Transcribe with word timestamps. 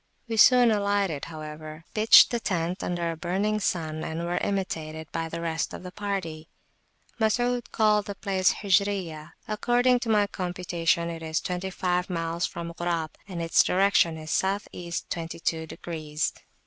We 0.27 0.35
soon 0.35 0.71
alighted, 0.71 1.25
however, 1.25 1.85
pitched 1.93 2.31
the 2.31 2.39
tent 2.39 2.83
under 2.83 3.11
a 3.11 3.15
burning 3.15 3.59
sun, 3.59 4.03
and 4.03 4.25
were 4.25 4.39
imitated 4.39 5.05
by 5.11 5.29
the 5.29 5.41
rest 5.41 5.75
of 5.75 5.83
the 5.83 5.91
party. 5.91 6.49
Masud 7.19 7.69
called 7.71 8.07
the 8.07 8.15
place 8.15 8.51
Hijriyah. 8.63 9.33
According 9.47 9.99
to 9.99 10.09
my 10.09 10.25
computation, 10.25 11.07
it 11.11 11.21
is 11.21 11.39
twenty 11.39 11.69
five 11.69 12.09
miles 12.09 12.47
from 12.47 12.73
Ghurab, 12.73 13.11
and 13.27 13.43
its 13.43 13.63
direction 13.63 14.17
is 14.17 14.31
South 14.31 14.67
East 14.71 15.07
twenty 15.11 15.39
two 15.39 15.67
degrees. 15.67 16.33